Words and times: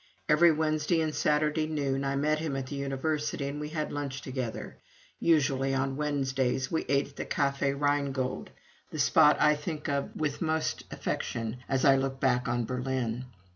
Every 0.27 0.51
Wednesday 0.51 0.99
and 0.99 1.13
Saturday 1.13 1.67
noon 1.67 2.03
I 2.03 2.15
met 2.15 2.39
him 2.39 2.55
at 2.55 2.65
the 2.65 2.75
University 2.75 3.47
and 3.47 3.61
we 3.61 3.69
had 3.69 3.91
lunch 3.91 4.23
together. 4.23 4.77
Usually 5.19 5.75
on 5.75 5.95
Wednesdays 5.95 6.71
we 6.71 6.85
ate 6.89 7.09
at 7.09 7.15
the 7.17 7.25
Café 7.27 7.79
Rheingold, 7.79 8.49
the 8.89 8.97
spot 8.97 9.37
I 9.39 9.53
think 9.55 9.87
of 9.89 10.15
with 10.15 10.41
most 10.41 10.85
affection 10.89 11.57
as 11.69 11.85
I 11.85 11.97
look 11.97 12.19
back 12.19 12.47
on 12.47 12.65
Berlin. 12.65 13.25